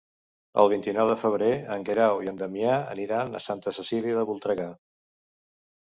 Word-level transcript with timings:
El 0.61 0.69
vint-i-nou 0.71 1.11
de 1.11 1.17
febrer 1.23 1.51
en 1.77 1.85
Guerau 1.91 2.23
i 2.25 2.31
en 2.33 2.41
Damià 2.41 2.73
aniran 2.97 3.33
a 3.33 3.45
Santa 3.49 3.79
Cecília 3.81 4.21
de 4.21 4.29
Voltregà. 4.35 4.71